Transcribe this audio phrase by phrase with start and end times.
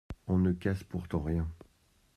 [0.27, 1.47] On ne casse pourtant rien…